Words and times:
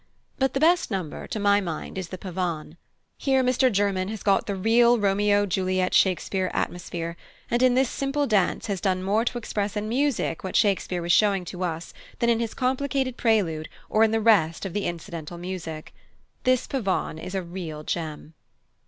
But 0.39 0.55
the 0.55 0.59
best 0.59 0.89
number, 0.89 1.27
to 1.27 1.39
my 1.39 1.61
mind, 1.61 1.95
is 1.95 2.07
the 2.09 2.17
Pavane. 2.17 2.75
Here 3.19 3.43
Mr 3.43 3.71
German 3.71 4.07
has 4.07 4.23
got 4.23 4.47
the 4.47 4.55
real 4.55 4.97
Romeo 4.97 5.45
Juliet 5.45 5.93
Shakespeare 5.93 6.49
atmosphere, 6.55 7.15
and 7.51 7.61
in 7.61 7.75
this 7.75 7.87
simple 7.91 8.25
dance 8.25 8.65
has 8.65 8.81
done 8.81 9.03
more 9.03 9.23
to 9.23 9.37
express 9.37 9.77
in 9.77 9.87
music 9.87 10.43
what 10.43 10.55
Shakespeare 10.55 11.03
was 11.03 11.11
showing 11.11 11.45
to 11.45 11.61
us 11.63 11.93
than 12.17 12.31
in 12.31 12.39
his 12.39 12.55
complicated 12.55 13.15
prelude 13.15 13.69
or 13.91 14.03
in 14.03 14.09
the 14.09 14.19
rest 14.19 14.65
of 14.65 14.73
the 14.73 14.87
incidental 14.87 15.37
music. 15.37 15.93
This 16.45 16.65
Pavane 16.65 17.19
is 17.19 17.35
a 17.35 17.43
real 17.43 17.83
gem. 17.83 18.33